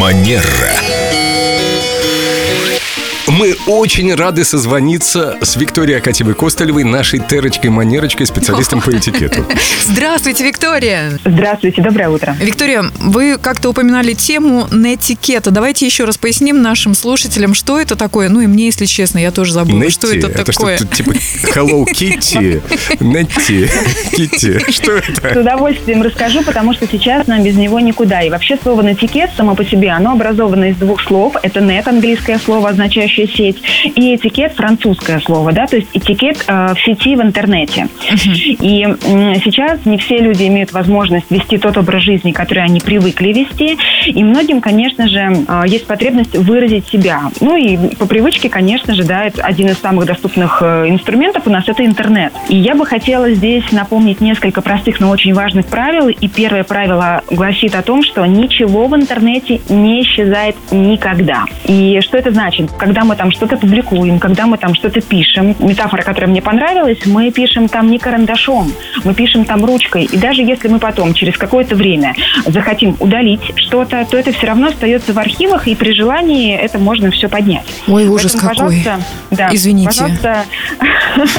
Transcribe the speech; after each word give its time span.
Манера. 0.00 0.79
Мы 3.38 3.54
очень 3.66 4.12
рады 4.14 4.44
созвониться 4.44 5.38
с 5.40 5.54
Викторией 5.54 5.98
Акатьевой 5.98 6.34
Костылевой, 6.34 6.82
нашей 6.82 7.20
терочкой-манерочкой, 7.20 8.26
специалистом 8.26 8.80
по 8.80 8.90
этикету. 8.90 9.46
Здравствуйте, 9.84 10.44
Виктория. 10.44 11.12
Здравствуйте, 11.24 11.80
доброе 11.80 12.08
утро. 12.08 12.36
Виктория, 12.40 12.84
вы 12.98 13.38
как-то 13.40 13.70
упоминали 13.70 14.14
тему 14.14 14.66
нетикета. 14.72 15.52
Давайте 15.52 15.86
еще 15.86 16.04
раз 16.04 16.18
поясним 16.18 16.60
нашим 16.60 16.94
слушателям, 16.94 17.54
что 17.54 17.80
это 17.80 17.94
такое. 17.94 18.28
Ну 18.28 18.40
и 18.40 18.48
мне, 18.48 18.66
если 18.66 18.86
честно, 18.86 19.18
я 19.18 19.30
тоже 19.30 19.52
забыла, 19.52 19.78
Нетти, 19.78 19.90
что 19.92 20.08
это, 20.08 20.26
это 20.26 20.44
такое. 20.44 20.76
что-то 20.76 20.96
типа 20.96 21.10
Hello 21.54 21.84
Kitty, 21.86 22.60
Нетти, 22.98 23.68
Kitty. 24.12 24.72
Что 24.72 25.00
С 25.00 25.08
это? 25.08 25.40
удовольствием 25.40 26.02
расскажу, 26.02 26.42
потому 26.42 26.74
что 26.74 26.88
сейчас 26.90 27.28
нам 27.28 27.44
без 27.44 27.54
него 27.54 27.78
никуда. 27.78 28.22
И 28.22 28.30
вообще 28.30 28.58
слово 28.60 28.82
«нетикет» 28.82 29.30
само 29.36 29.54
по 29.54 29.64
себе, 29.64 29.90
оно 29.90 30.12
образовано 30.12 30.70
из 30.70 30.76
двух 30.76 31.00
слов. 31.02 31.36
Это 31.42 31.60
«нет» 31.60 31.86
английское 31.86 32.40
слово, 32.44 32.70
означающее 32.70 33.19
сеть, 33.26 33.62
и 33.84 34.16
«этикет» 34.16 34.52
французское 34.52 35.20
слово, 35.20 35.52
да, 35.52 35.66
то 35.66 35.76
есть 35.76 35.88
этикет 35.92 36.44
э, 36.46 36.74
в 36.74 36.80
сети 36.80 37.16
в 37.16 37.22
интернете. 37.22 37.88
И 38.60 38.82
м, 38.82 39.34
сейчас 39.44 39.84
не 39.84 39.98
все 39.98 40.18
люди 40.18 40.44
имеют 40.44 40.72
возможность 40.72 41.30
вести 41.30 41.58
тот 41.58 41.76
образ 41.76 42.02
жизни, 42.02 42.32
который 42.32 42.64
они 42.64 42.80
привыкли 42.80 43.32
вести, 43.32 43.78
и 44.06 44.24
многим, 44.24 44.60
конечно 44.60 45.08
же, 45.08 45.44
э, 45.46 45.62
есть 45.66 45.86
потребность 45.86 46.36
выразить 46.36 46.88
себя. 46.88 47.22
Ну 47.40 47.56
и 47.56 47.94
по 47.96 48.06
привычке, 48.06 48.48
конечно 48.48 48.94
же, 48.94 49.04
да, 49.04 49.24
это 49.24 49.42
один 49.42 49.68
из 49.68 49.78
самых 49.78 50.06
доступных 50.06 50.58
э, 50.62 50.88
инструментов 50.88 51.46
у 51.46 51.50
нас 51.50 51.68
это 51.68 51.84
интернет. 51.84 52.32
И 52.48 52.56
я 52.56 52.74
бы 52.74 52.86
хотела 52.86 53.30
здесь 53.32 53.70
напомнить 53.72 54.20
несколько 54.20 54.60
простых, 54.62 55.00
но 55.00 55.10
очень 55.10 55.34
важных 55.34 55.66
правил. 55.66 56.08
И 56.08 56.28
первое 56.28 56.64
правило 56.64 57.22
гласит 57.30 57.74
о 57.74 57.82
том, 57.82 58.02
что 58.02 58.24
ничего 58.26 58.86
в 58.86 58.96
интернете 58.96 59.60
не 59.68 60.02
исчезает 60.02 60.56
никогда. 60.70 61.44
И 61.64 62.00
что 62.02 62.18
это 62.18 62.30
значит? 62.30 62.70
Когда 62.72 63.04
мы 63.04 63.09
там 63.16 63.30
что-то 63.30 63.56
публикуем, 63.56 64.18
когда 64.18 64.46
мы 64.46 64.58
там 64.58 64.74
что-то 64.74 65.00
пишем, 65.00 65.56
метафора, 65.58 66.02
которая 66.02 66.30
мне 66.30 66.42
понравилась, 66.42 66.98
мы 67.06 67.30
пишем 67.30 67.68
там 67.68 67.90
не 67.90 67.98
карандашом, 67.98 68.72
мы 69.04 69.14
пишем 69.14 69.44
там 69.44 69.64
ручкой. 69.64 70.04
И 70.04 70.16
даже 70.16 70.42
если 70.42 70.68
мы 70.68 70.78
потом, 70.78 71.14
через 71.14 71.36
какое-то 71.36 71.76
время, 71.76 72.14
захотим 72.46 72.96
удалить 73.00 73.52
что-то, 73.56 74.06
то 74.10 74.16
это 74.16 74.32
все 74.32 74.46
равно 74.46 74.68
остается 74.68 75.12
в 75.12 75.18
архивах, 75.18 75.68
и 75.68 75.74
при 75.74 75.92
желании 75.92 76.56
это 76.56 76.78
можно 76.78 77.10
все 77.10 77.28
поднять. 77.28 77.66
Ой, 77.86 78.06
ужас 78.08 78.32
Поэтому, 78.32 78.54
какой. 78.54 78.76
пожалуйста, 78.78 79.00
да, 79.30 79.48
Извините. 79.52 79.88
Пожалуйста, 79.88 80.44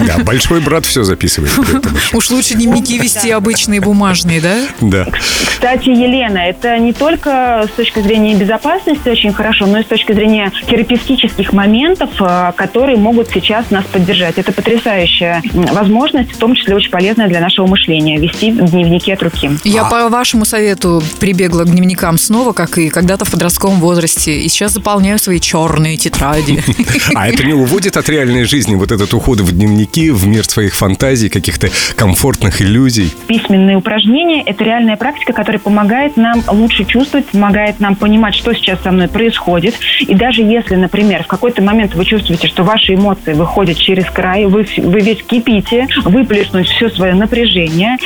Да, 0.05 0.23
большой 0.23 0.61
брат 0.61 0.85
все 0.85 1.03
записывает. 1.03 1.51
Уж 2.13 2.29
лучше 2.29 2.55
дневники 2.55 2.97
вести 2.97 3.31
обычные 3.31 3.81
бумажные, 3.81 4.41
да? 4.41 4.57
Да. 4.81 5.07
Кстати, 5.47 5.89
Елена, 5.89 6.39
это 6.39 6.77
не 6.77 6.93
только 6.93 7.67
с 7.71 7.75
точки 7.75 7.99
зрения 7.99 8.35
безопасности 8.35 9.07
очень 9.09 9.33
хорошо, 9.33 9.65
но 9.65 9.79
и 9.79 9.83
с 9.83 9.87
точки 9.87 10.13
зрения 10.13 10.51
терапевтических 10.67 11.53
моментов, 11.53 12.09
э, 12.19 12.51
которые 12.55 12.97
могут 12.97 13.29
сейчас 13.29 13.69
нас 13.69 13.85
поддержать. 13.85 14.37
Это 14.37 14.51
потрясающая 14.51 15.41
возможность, 15.53 16.31
в 16.31 16.37
том 16.37 16.55
числе 16.55 16.75
очень 16.75 16.91
полезная 16.91 17.27
для 17.27 17.39
нашего 17.39 17.67
мышления, 17.67 18.17
вести 18.17 18.51
дневники 18.51 19.11
от 19.11 19.21
руки. 19.23 19.51
Я 19.63 19.85
по 19.85 20.09
вашему 20.09 20.45
совету 20.45 21.03
прибегла 21.19 21.63
к 21.63 21.69
дневникам 21.69 22.17
снова, 22.17 22.53
как 22.53 22.77
и 22.77 22.89
когда-то 22.89 23.25
в 23.25 23.31
подростковом 23.31 23.79
возрасте. 23.79 24.39
И 24.39 24.49
сейчас 24.49 24.73
заполняю 24.73 25.19
свои 25.19 25.39
черные 25.39 25.97
тетради. 25.97 26.63
А 27.15 27.27
это 27.27 27.43
не 27.43 27.53
уводит 27.53 27.97
от 27.97 28.07
реальной 28.09 28.45
жизни 28.45 28.75
вот 28.75 28.91
этот 28.91 29.13
уход 29.13 29.39
в 29.41 29.51
дневники, 29.71 30.11
в 30.11 30.27
мир 30.27 30.45
своих 30.45 30.75
фантазий, 30.75 31.29
каких-то 31.29 31.69
комфортных 31.95 32.61
иллюзий? 32.61 33.09
Письменные 33.27 33.77
упражнения– 33.77 34.43
это 34.45 34.63
реальная 34.63 34.97
практика, 34.97 35.33
которая 35.33 35.59
помогает 35.59 36.17
нам 36.17 36.43
лучше 36.49 36.85
чувствовать, 36.85 37.25
помогает 37.27 37.79
нам 37.79 37.95
понимать, 37.95 38.35
что 38.35 38.53
сейчас 38.53 38.81
со 38.81 38.91
мной 38.91 39.07
происходит. 39.07 39.75
И 40.01 40.13
даже 40.13 40.41
если, 40.41 40.75
например, 40.75 41.23
в 41.23 41.27
какой-то 41.27 41.61
момент 41.61 41.95
вы 41.95 42.05
чувствуете, 42.05 42.47
что 42.47 42.63
ваши 42.63 42.95
эмоции 42.95 43.33
выходят 43.33 43.77
через 43.77 44.05
край, 44.05 44.45
вы, 44.45 44.67
вы 44.77 44.99
весь 44.99 45.23
кипите, 45.23 45.87
выплеснуть 46.03 46.67
все 46.67 46.89
свое 46.89 47.13
напряжение, 47.13 47.97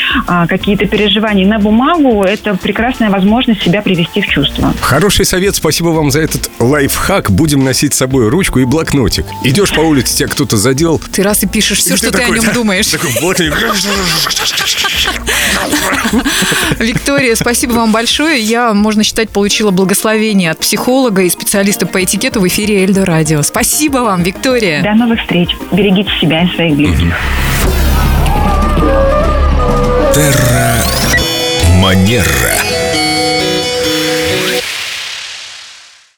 какие-то 0.48 0.86
переживания 0.86 1.46
на 1.46 1.60
бумагу– 1.60 2.24
это 2.26 2.56
прекрасная 2.56 3.10
возможность 3.10 3.62
себя 3.64 3.82
привести 3.82 4.22
в 4.22 4.28
чувство. 4.28 4.74
Хороший 4.82 5.26
совет, 5.26 5.56
спасибо 5.56 5.90
вам 5.90 6.12
за 6.12 6.22
этот 6.22 6.50
лайфхак. 6.60 7.32
Будем 7.32 7.64
носить 7.64 7.94
с 7.94 7.98
собой 7.98 8.30
ручку 8.30 8.60
и 8.60 8.66
блокнотик. 8.66 9.26
Идешь 9.44 9.72
по 9.74 9.82
улице, 9.82 10.16
тебя 10.18 10.28
кто-то 10.30 10.58
задел. 10.58 11.00
Ты 11.12 11.24
раз 11.24 11.44
и 11.44 11.48
пишешь 11.48 11.80
все, 11.80 11.96
что 11.98 12.12
ты 12.12 12.18
о 12.18 12.22
такой, 12.22 12.38
нем 12.40 12.46
да, 12.48 12.54
думаешь. 12.54 12.88
Такой, 12.88 13.10
вот 13.22 13.40
и- 13.40 13.52
Виктория, 16.80 17.36
спасибо 17.36 17.74
вам 17.74 17.92
большое. 17.92 18.40
Я, 18.40 18.74
можно 18.74 19.04
считать, 19.04 19.30
получила 19.30 19.72
благословение 19.72 20.52
от 20.52 20.60
психолога 20.60 21.24
и 21.24 21.30
специалиста 21.30 21.86
по 21.86 22.04
этикету 22.04 22.40
в 22.42 22.48
эфире 22.48 22.84
Эльдо 22.84 23.06
Радио. 23.06 23.42
Спасибо 23.42 23.98
вам, 24.00 24.24
Виктория. 24.24 24.82
До 24.84 24.94
новых 24.94 25.20
встреч. 25.22 25.50
Берегите 25.72 26.10
себя 26.20 26.44
и 26.44 26.56
своих 26.56 26.76
близких. 26.76 27.14
Терра 30.16 30.82
Манера. 31.82 32.75